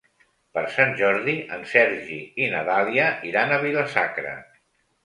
[0.57, 4.39] Per Sant Jordi en Sergi i na Dàlia iran a Vila-sacra.